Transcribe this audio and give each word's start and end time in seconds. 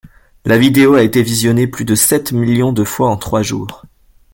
La 0.45 0.57
vidéo 0.57 0.95
a 0.95 1.03
été 1.03 1.21
visionnée 1.21 1.67
plus 1.67 1.85
de 1.85 1.93
sept 1.93 2.31
millions 2.31 2.73
de 2.73 2.83
fois 2.83 3.11
en 3.11 3.17
trois 3.17 3.43
jours. 3.43 3.83